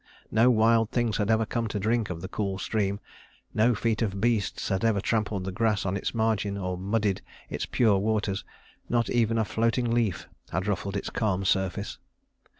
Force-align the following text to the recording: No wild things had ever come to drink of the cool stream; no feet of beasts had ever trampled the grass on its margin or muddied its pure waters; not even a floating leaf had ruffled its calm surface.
No 0.31 0.49
wild 0.49 0.89
things 0.89 1.17
had 1.17 1.29
ever 1.29 1.45
come 1.45 1.67
to 1.67 1.79
drink 1.79 2.09
of 2.09 2.21
the 2.21 2.27
cool 2.27 2.57
stream; 2.57 2.99
no 3.53 3.75
feet 3.75 4.01
of 4.01 4.19
beasts 4.19 4.69
had 4.69 4.83
ever 4.83 4.99
trampled 4.99 5.43
the 5.43 5.51
grass 5.51 5.85
on 5.85 5.95
its 5.95 6.11
margin 6.15 6.57
or 6.57 6.75
muddied 6.75 7.21
its 7.51 7.67
pure 7.67 7.99
waters; 7.99 8.43
not 8.89 9.11
even 9.11 9.37
a 9.37 9.45
floating 9.45 9.91
leaf 9.91 10.27
had 10.49 10.65
ruffled 10.65 10.97
its 10.97 11.11
calm 11.11 11.45
surface. 11.45 11.99